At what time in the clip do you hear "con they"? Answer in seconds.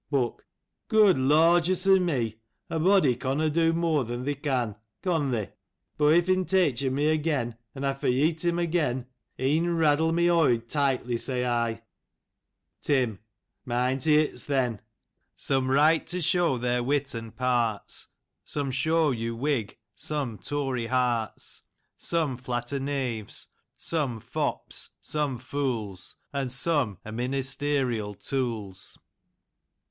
5.03-5.53